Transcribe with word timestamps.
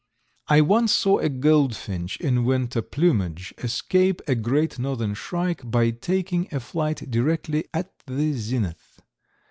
I 0.47 0.61
once 0.61 0.93
saw 0.93 1.19
a 1.19 1.29
goldfinch 1.29 2.17
in 2.19 2.43
winter 2.43 2.81
plumage 2.81 3.53
escape 3.59 4.19
a 4.27 4.33
Great 4.33 4.79
Northern 4.79 5.13
Shrike 5.13 5.69
by 5.69 5.91
taking 5.91 6.47
a 6.51 6.59
flight 6.59 7.11
directly 7.11 7.65
at 7.71 7.93
the 8.07 8.33
zenith. 8.33 8.99